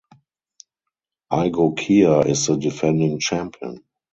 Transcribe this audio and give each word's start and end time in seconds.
Igokea 1.31 2.25
is 2.25 2.47
the 2.47 2.57
defending 2.57 3.19
champion. 3.19 3.83